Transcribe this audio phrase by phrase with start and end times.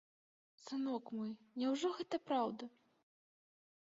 [0.63, 1.31] Сынок мой,
[1.63, 2.71] няўжо гэта праўда?